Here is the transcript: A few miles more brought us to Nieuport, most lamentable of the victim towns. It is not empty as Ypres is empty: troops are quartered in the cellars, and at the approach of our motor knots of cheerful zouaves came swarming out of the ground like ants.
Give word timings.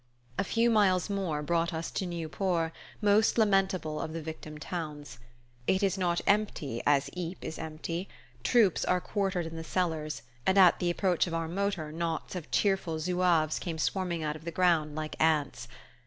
A 0.39 0.43
few 0.43 0.71
miles 0.71 1.11
more 1.11 1.43
brought 1.43 1.75
us 1.75 1.91
to 1.91 2.07
Nieuport, 2.07 2.71
most 3.03 3.37
lamentable 3.37 4.01
of 4.01 4.13
the 4.13 4.21
victim 4.23 4.57
towns. 4.57 5.19
It 5.67 5.83
is 5.83 5.95
not 5.95 6.21
empty 6.25 6.81
as 6.87 7.11
Ypres 7.15 7.37
is 7.43 7.59
empty: 7.59 8.09
troops 8.43 8.83
are 8.83 8.99
quartered 8.99 9.45
in 9.45 9.57
the 9.57 9.63
cellars, 9.63 10.23
and 10.43 10.57
at 10.57 10.79
the 10.79 10.89
approach 10.89 11.27
of 11.27 11.35
our 11.35 11.47
motor 11.47 11.91
knots 11.91 12.35
of 12.35 12.49
cheerful 12.49 12.97
zouaves 12.97 13.59
came 13.59 13.77
swarming 13.77 14.23
out 14.23 14.35
of 14.35 14.43
the 14.43 14.49
ground 14.51 14.95
like 14.95 15.15
ants. 15.21 15.67